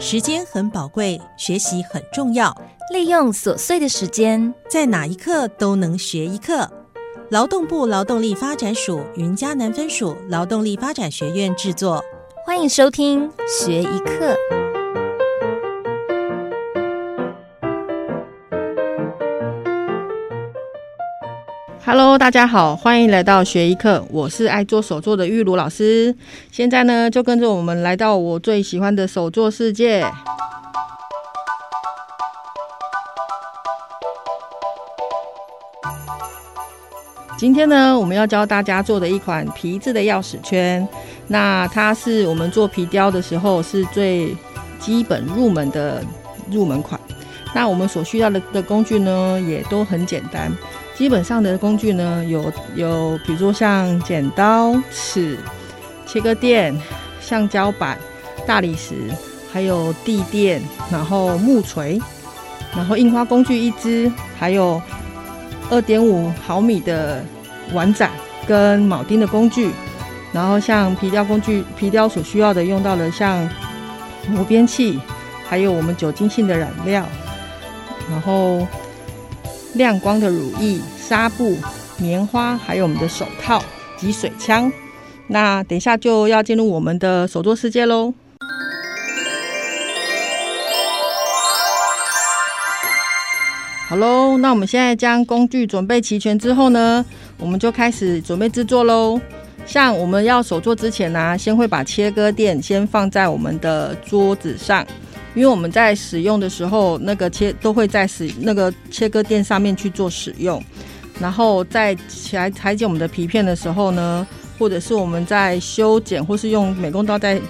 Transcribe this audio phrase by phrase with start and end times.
[0.00, 2.56] 时间很宝贵，学习很重要。
[2.92, 6.70] 利用琐碎的时间，在哪一刻都能学一课。
[7.30, 12.02] 劳动部劳动力发展署云嘉南分署劳动力发展学院制作，
[12.46, 14.36] 欢迎收听学一课。
[21.90, 26.14] Hello，大家好，欢迎来到学一课，我是爱做手作的玉茹老师。
[26.52, 30.06] 现在呢，就跟着我们来到我最喜欢的手作世界。
[37.38, 40.86] 今天呢，我们要教大家做的一款皮质的钥匙圈。
[41.28, 44.36] 那它是我们做皮雕的时候是最
[44.78, 46.04] 基本入门的
[46.50, 47.00] 入门款。
[47.54, 50.52] 那我们所需要的的工具呢，也都很简单。
[50.98, 55.38] 基本上的工具呢，有有，比如像剪刀、尺、
[56.04, 56.76] 切割垫、
[57.20, 57.96] 橡胶板、
[58.44, 58.96] 大理石，
[59.52, 62.02] 还有地垫，然后木锤，
[62.74, 64.82] 然后印花工具一支，还有
[65.70, 67.24] 二点五毫米的
[67.72, 68.10] 碗盏
[68.44, 69.70] 跟铆钉的工具，
[70.32, 73.48] 然后像皮雕工具，皮雕所需要的用到的像
[74.26, 74.98] 磨边器，
[75.48, 77.06] 还有我们酒精性的染料，
[78.10, 78.66] 然后。
[79.78, 81.56] 亮光的乳液、纱布、
[81.96, 83.62] 棉花，还有我们的手套
[83.96, 84.70] 及水枪。
[85.28, 88.12] 那等一下就要进入我们的手作世界喽。
[93.88, 97.02] 好喽，那我们现在将工具准备齐全之后呢，
[97.38, 99.18] 我们就开始准备制作喽。
[99.64, 104.84] 像我们要手作之前呢，先会把切割垫先放在我们的桌子上。
[105.38, 110.60] 因为我们在使用的时候，那个切都会在使那个切割垫上面去做使用，
[111.20, 114.26] 然后在裁裁剪我们的皮片的时候呢，
[114.58, 117.40] 或者是我们在修剪或是用美工刀在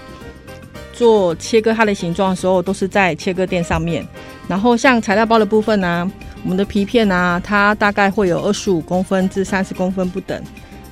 [0.92, 4.06] 做切割它的形状的时候，都是在切割垫上面。
[4.46, 10.38] 然后像材料包的部分呢，我们的皮片呢，它大概会有二十五公分至三十公分不等，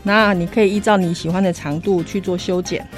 [0.02, 2.88] 那你可以依照你喜欢的长度去做修剪。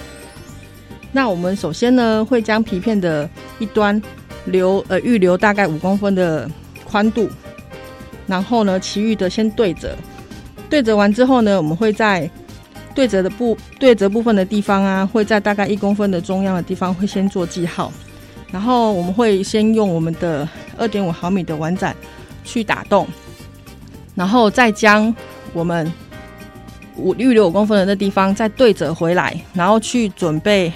[1.11, 4.01] 那我们首先呢，会将皮片的一端
[4.45, 6.49] 留呃预留大概五公分的
[6.85, 7.29] 宽度，
[8.27, 9.97] 然后呢，其余的先对折。
[10.69, 12.31] 对折完之后呢，我们会在
[12.95, 17.91] 对折的部对折部分的地方啊，会在大概一公分的中央的地方会先做记号。
[18.53, 20.47] 然后我们会先用我们的
[20.77, 21.97] 二点五毫米的碗盏
[22.45, 23.07] 去打洞，
[24.15, 25.15] 然后再将
[25.55, 25.91] 我们
[26.97, 30.71] 五预留五公分的那地方再对折回来，然后去准备。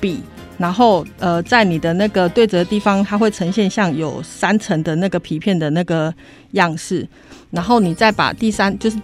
[0.00, 0.20] 笔，
[0.56, 6.12] 然后呃，在你的那个对折的地方，它会呈现像有三层的那个皮片的那个
[6.52, 7.06] 样式，
[7.50, 8.98] 然后你再把第三就是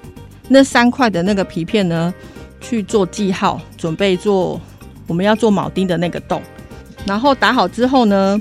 [0.49, 2.13] 那三块的那个皮片呢
[2.61, 4.61] 去做记号，准备做
[5.07, 6.43] 我们要做铆钉的那个洞，
[7.07, 8.41] 然后打好之后呢，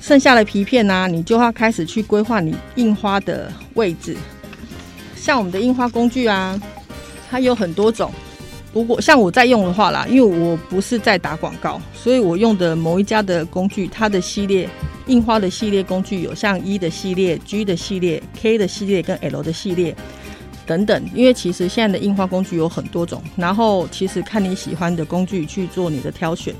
[0.00, 4.16] 剩下的皮片呢，你就要开始去规划你印花的位置，
[5.16, 6.60] 像我们的印花工具啊，
[7.30, 8.12] 它有很多种。
[8.74, 14.68] 如果像我在用的话啦，因为我不是在打广告，所以我用的某一家的工具，它的系列
[15.06, 19.94] 印花的系列工具有像 E 的系列、G 的系列、K 的系列跟 L 的系列
[20.66, 21.04] 等等。
[21.14, 26.52] 因为其实现在的印花工具有很多种，然后其实看你喜欢的工具去做你的挑选。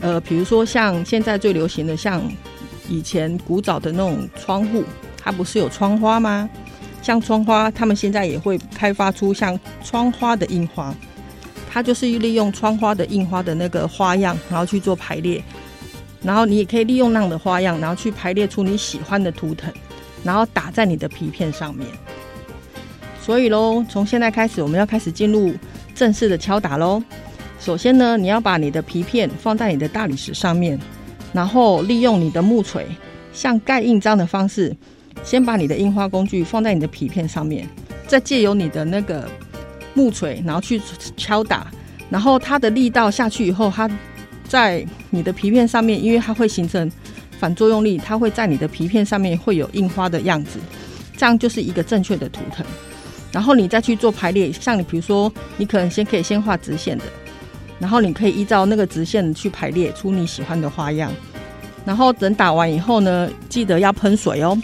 [0.00, 2.20] 呃，比如说像现在最流行的，像
[2.86, 4.84] 以前古早的那种窗户，
[5.16, 6.50] 它不是有窗花吗？
[7.00, 10.94] 像窗花，他们现在也会开发出像窗花的印花。
[11.74, 15.42] 它就是利用窗花的印花的那个花样，然后去做排列，
[16.22, 19.74] 然后你也可以利用那样的花样，然后去排列出你喜欢的图腾，
[20.22, 21.84] 然后打在你的皮片上面。
[23.20, 25.52] 所以喽，从现在开始，我们要开始进入
[25.96, 27.02] 正式的敲打喽。
[27.58, 30.78] 首先呢，你要把你的皮片放在你的大理石上面，
[31.32, 32.86] 然后利用你的木锤，
[33.32, 34.72] 像盖印章的方式，
[35.24, 37.68] 先把你的印花工具放在你的皮片上面，
[38.06, 39.28] 再借由你的那个。
[39.94, 40.80] 木锤，然后去
[41.16, 41.66] 敲打，
[42.10, 43.88] 然后它的力道下去以后，它
[44.46, 46.90] 在你的皮片上面，因为它会形成
[47.38, 50.58] 反作用力，它会在你的皮片上面会有印花的样子，
[51.16, 52.64] 这样就是一个正确的图腾。
[53.32, 57.04] 然后你再去做排列，像你比如说，你可能先可以先画直线的，
[57.80, 61.10] 然后你可以依照那个直线去排列出你喜欢的花样。
[61.84, 64.56] 然后等打完以后呢，记得要喷水哦，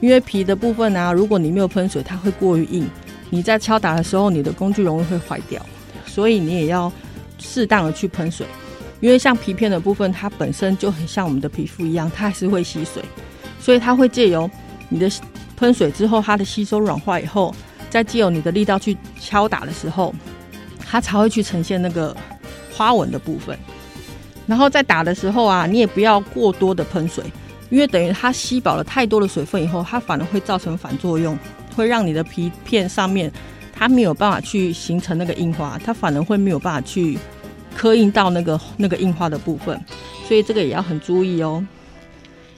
[0.00, 2.88] 因为皮的部分啊，如果你没有喷水，它会过于硬。
[3.30, 5.64] 你在敲打的时候，你的工具容易会坏掉，
[6.06, 6.92] 所以你也要
[7.38, 8.46] 适当的去喷水，
[9.00, 13.02] 因为像皮片的部分，它本身就很像我们的皮肤一样，它还是会吸水，
[13.60, 14.48] 所以它会借由
[14.88, 15.10] 你的
[15.56, 17.54] 喷水之后，它的吸收软化以后，
[17.90, 20.14] 再借由你的力道去敲打的时候，
[20.78, 22.16] 它才会去呈现那个
[22.72, 23.58] 花纹的部分。
[24.46, 27.24] 然后在打的时候啊，你也不要过多的喷水，
[27.70, 31.38] 因为等于它吸饱了太多的水分以后，它反而会造成反作用，
[31.74, 33.30] 会让你的皮片上面
[33.72, 37.18] 它没有办法去形成那个印花，它反而会没有办法去
[37.76, 39.78] 刻印到那个那个印花的部分，
[40.26, 41.66] 所以这个也要很注意哦。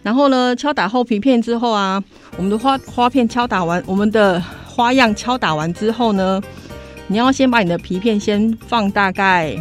[0.03, 2.03] 然后呢，敲打后皮片之后啊，
[2.37, 6.41] 我们的花花片敲打完，我们的花样敲打完之后呢，
[7.09, 9.57] 你要先把你的皮片先放大概。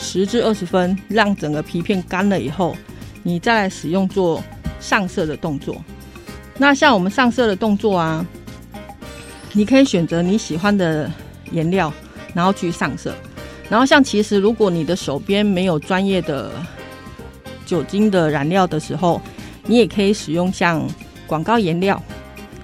[0.00, 2.76] 十至二十分，让整个皮片干了以后，
[3.24, 4.40] 你再来使用做
[4.78, 5.82] 上色的动作。
[6.58, 8.26] 那像我们上色的动作啊，
[9.52, 11.10] 你可以选择你喜欢的
[11.52, 11.92] 颜料，
[12.34, 13.14] 然后去上色。
[13.70, 16.50] 然后像其实如果你的手边没有专业的
[17.64, 19.20] 酒精的染料的时候，
[19.66, 20.82] 你也可以使用像
[21.26, 22.02] 广告颜料、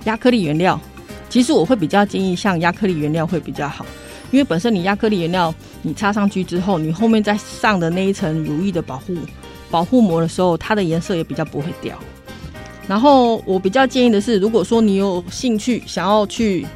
[0.05, 0.81] 亚克力原料。
[1.29, 3.87] 其实我会比较建议像亚克力原料会比较好。
[4.31, 9.15] 因为本身你亚克力颜料你擦上去之后，你后面再上的那一层乳液的保护
[9.71, 11.97] 保护膜的时候，它的颜色也比较不会掉。
[12.87, 16.67] 然后我比较建议的是，如果说你有兴趣想要去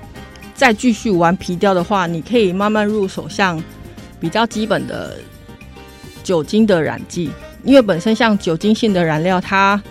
[0.55, 3.62] 再继续玩皮雕的话，你可以慢慢入手，像
[4.19, 5.19] 比较基本的
[6.22, 7.31] 酒精的染剂，
[7.64, 9.82] 因为本身像酒精性的染料，它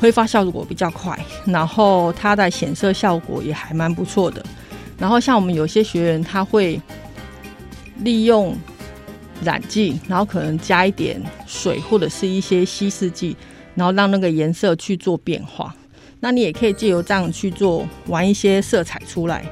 [0.00, 4.44] 挥发效果比较快，然后它的显色效果也还蛮不错的。
[4.98, 6.80] 然后像我们有些学员，他会。
[8.00, 8.56] 利用
[9.40, 13.36] 染剂，然后可能加一点水或者是一些稀释剂，
[13.74, 15.74] 然后让那个颜色去做变化。
[16.20, 19.44] 那你也可以借由这样去做玩一些色彩出来。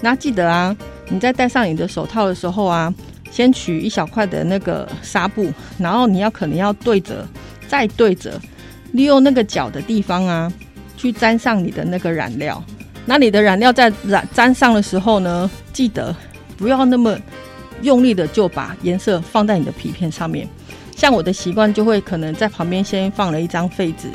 [0.00, 0.76] 那记得啊，
[1.08, 2.92] 你在戴上你的手套的时候啊，
[3.30, 7.26] 先取一小块的那个纱布，然后你要可能要对折，
[7.68, 8.40] 再对折，
[8.92, 10.52] 利用那个角的地方啊，
[10.96, 12.62] 去沾上你的那个染料。
[13.06, 16.14] 那你的染料在染沾上的时候呢，记得
[16.56, 17.18] 不要那么。
[17.80, 20.48] 用力的就把颜色放在你的皮片上面，
[21.02, 24.08] 像我的习惯就会可能在旁边先放了一张废纸，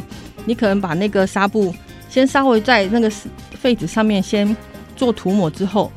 [0.46, 1.76] 你可能把那个纱布
[2.08, 3.12] 先稍微在那个
[3.60, 4.56] 废纸上面先
[4.96, 5.92] 做涂抹之后，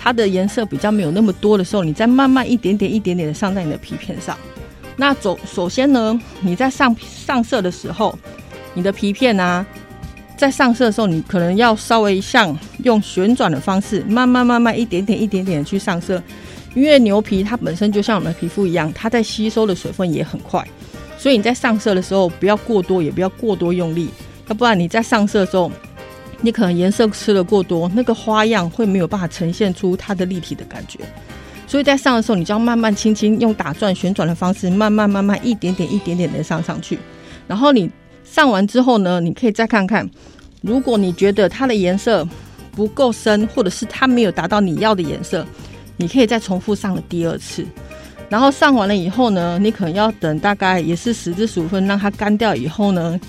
[0.00, 4.36] 它的颜色比较没有那么多的时候，你再慢慢一点点一点点的上在你的皮片上。
[4.96, 8.18] 那首首先呢，你在上上色的时候，
[8.74, 9.64] 你的皮片啊，
[10.36, 16.20] 在上色的时候，你可能要稍微像用旋转的方式，慢慢慢慢一点点一点点的去上色。
[16.74, 20.66] 因为牛皮它本身就像我们的皮肤一样，它在吸收的水分也很快，
[21.18, 24.08] 所以你在上色的时候不要过多，也不要过多用力，
[24.48, 25.70] 要不然你在上色的时候，
[26.40, 30.98] 你可能颜色吃的过多，那个花样会没有办法呈现出它的立体的感觉。
[31.66, 36.98] 所以在上的时候，你就要慢慢轻轻用打转旋转的方式，慢慢慢慢一点点一点点的上上去。
[37.46, 37.90] 然后你
[38.24, 40.08] 上完之后呢，你可以再看看，
[40.60, 42.26] 如果你觉得它的颜色
[42.74, 45.46] 不够深，或者是它没有达到你要的颜色。
[46.02, 47.64] 你可以再重复上了第二次，
[48.28, 53.20] 然后上完了以后呢，你可能要等大概也是十至十五分，让它干掉以后呢，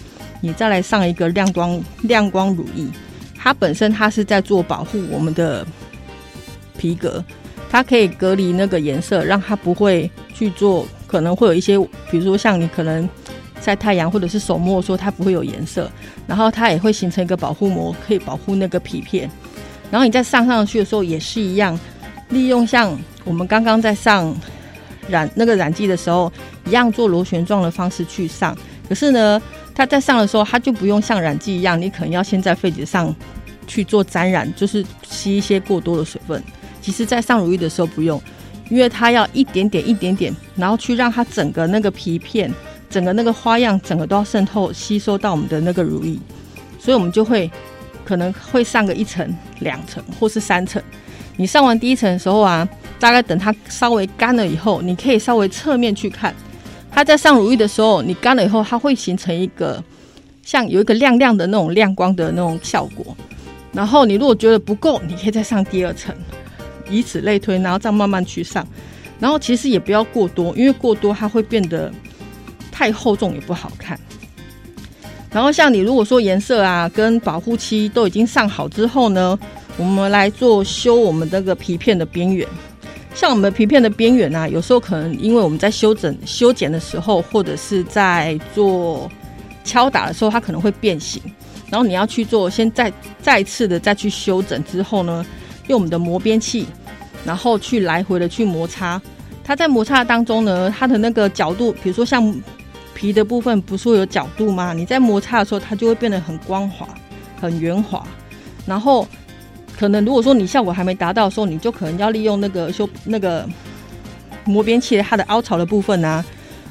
[0.41, 2.83] 你再来上一个亮光亮光乳液。
[3.37, 5.63] 它本身它是在做保护我们的
[6.75, 7.23] 皮革，
[7.69, 11.77] 它可以隔离那个颜色，让它不会去做可能会有一些，
[12.09, 13.07] 比如说像你可能
[13.61, 15.91] 晒太阳或者是手摸说它不会有颜色，
[16.25, 19.29] 然后它也会形成一个保护膜，可以保护那个皮片。
[19.91, 21.79] 然后你再上上去的时候也是一样。
[22.29, 24.35] 利用像我们刚刚在上
[25.07, 26.31] 染那个染剂的时候
[26.65, 28.57] 一样，做螺旋状的方式去上。
[28.87, 29.41] 可是呢，
[29.73, 33.13] 它在上的时候，它就不用像染剂一样，你可能要先在废纸上
[33.65, 36.41] 去做沾染，就是吸一些过多的水分。
[36.81, 38.21] 其实，在上乳液的时候不用，
[38.69, 42.53] 因为它要一点点、一点点，然后去让它整个那个皮片、
[42.89, 46.19] 整个那个花样，整个都要渗透吸收到我们的那个乳液，
[46.77, 47.49] 所以我们就会
[48.03, 50.81] 可能会上个一层、两层或是三层。
[51.35, 52.67] 你上完第一层的时候啊，
[52.99, 56.33] 大概等它稍微干了以后，你可以稍微侧面去看，
[56.91, 59.83] 它在上乳液的时候，你干了以后，它会形成一个
[60.43, 63.15] 像有一个亮亮的那种亮光的那种效果。
[63.71, 66.15] 然后你如果觉得不够，你可以再上第二层，
[66.89, 68.65] 以此类推，然后再慢慢去上。
[69.19, 71.91] 然后其实也不要过多，因为过多它会变得
[72.71, 73.99] 太厚重也不好看。
[75.31, 79.39] 然后像你如果说颜色啊跟保护漆都已经上好之后呢？
[79.75, 82.47] 我们来做修我们这个皮片的边缘，
[83.15, 89.09] 像我们皮片的边缘啊，有时候可能因为我们在修整、修剪的时候，或者是在做
[89.63, 91.19] 敲打的时候，它可能会变形。
[91.71, 95.25] 然后你要去做，先再再次的再去修整之后呢，
[95.67, 96.67] 用我们的磨边器，
[97.25, 99.01] 然后去来回的去摩擦。
[99.43, 102.33] 它在摩擦当中呢，它的那个角度，比如说像
[102.93, 104.71] 皮的部分，不是会有角度吗？
[104.71, 106.87] 你在摩擦的时候，它就会变得很光滑、
[107.41, 108.05] 很圆滑，
[108.67, 109.07] 然后。
[109.77, 113.47] 可能如果说你效果还没达到的时候，你就可能要利用那个修那个
[114.45, 116.23] 磨边器它的凹槽的部分啊，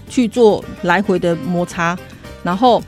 [0.08, 1.98] 去做来回的摩擦，
[2.42, 2.82] 然后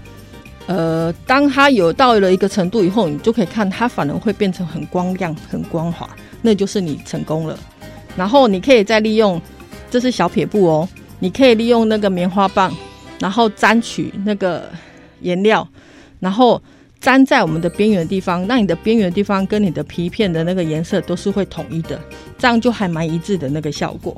[0.67, 6.09] 呃，当它有到了一个程度以后，你就可以看它反而会变成很光亮、很光滑，
[6.41, 7.59] 那就是你成功了。
[8.17, 9.41] 然后你可以再利用，
[9.91, 12.75] 这是小撇布哦，你可以利用那个棉花棒，
[13.19, 14.71] 然后沾取那个
[15.21, 15.67] 颜料，
[16.21, 16.61] 然后
[17.05, 22.01] 粘在我们的边缘地方，让你的边缘地方跟你的皮片的那个颜色都是会统一的，
[22.39, 24.17] 这样就还蛮一致的那个效果。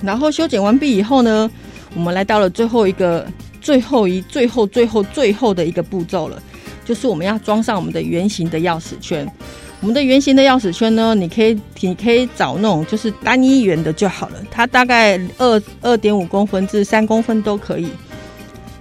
[0.00, 1.50] 然后修剪完毕以后呢，
[1.94, 3.26] 我们来到了最后一个、
[3.60, 6.40] 最后一、最后、最后、最后的一个步骤了，
[6.84, 9.30] 就是我们要装上我们的圆形的钥匙圈。
[9.80, 17.88] 我们的圆形的钥匙圈呢，你可以你可以找那种就是单一圆的就好了，它大概二二点五公分至三公分都可以。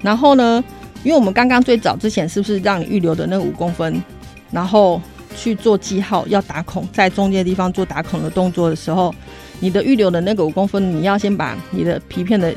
[0.01, 0.63] 然后呢，
[1.03, 4.03] 因为我们刚刚最早之前是不是让你预留的那五公分，
[4.51, 5.01] 然后
[5.35, 9.13] 去做记号要打孔，在中间地方做打孔的动作的时候。
[9.61, 12.49] 你的预留的那个五公分，你要先把你的皮片的、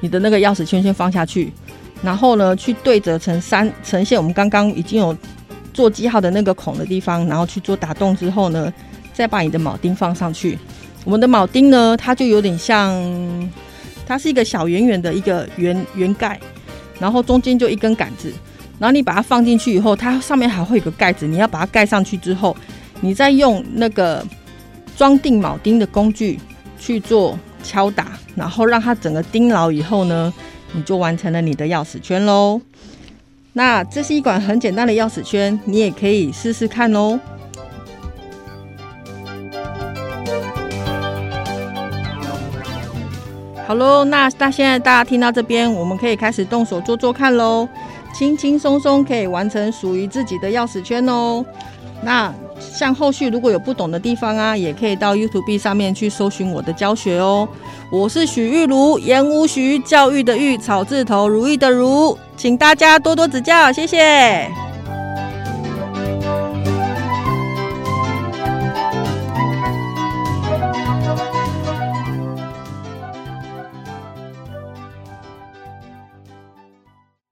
[0.00, 1.52] 你的那个钥匙圈先放下去，
[2.02, 5.16] 然后呢，去对折成三呈现我们刚刚已经有
[5.72, 8.72] 做记号的那个孔的地方，然后去做打洞之后呢，
[9.12, 10.58] 再把你的铆钉放上去。
[11.04, 12.92] 我们的铆钉呢，它就有点像，
[14.04, 16.40] 它是一个小圆圆的一个圆圆盖，
[17.02, 18.32] 然后中间就一根杆子，
[18.78, 22.56] 然后你把它放进去以后，它上面还会有个盖子，你要把它盖上去之后，
[23.00, 24.24] 你再用那个。
[24.94, 26.38] 装订铆钉的工具
[26.78, 30.32] 去做敲打，然后让它整个钉牢以后呢，
[30.72, 32.60] 你就完成了你的钥匙圈喽。
[33.54, 37.18] 那这是一款很简单的钥匙圈，你也可以试试看哦。
[43.72, 47.66] 好喽，那那现在大家听到这边，我们可以开始动手做做看喽，
[48.12, 51.42] 轻轻松松可以完成属于自己的钥匙圈哦。
[52.02, 57.48] 那像后续如果有不懂的地方啊，也可以到 YouTube 上面去搜寻我的教学哦。
[57.90, 64.50] 我是许玉如，言无徐，教育的玉，草字头，如意的如，请大家多多指教，谢谢。